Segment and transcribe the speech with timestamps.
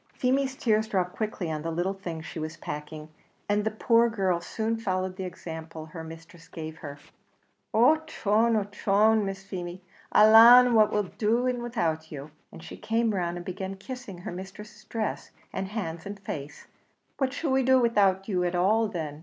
[0.15, 3.09] Feemy's tears dropped quickly on the little things she was packing,
[3.47, 6.97] and the poor girl soon followed the example her mistress gave her.
[7.71, 8.55] "Ochone!
[8.65, 9.23] ochone!
[9.23, 13.75] Miss Feemy, alanna, what'll we be doing widout you?" and she came round and began
[13.75, 16.65] kissing her mistress's dress, and hands, and face,
[17.19, 19.19] "What shall we do widout you at all then?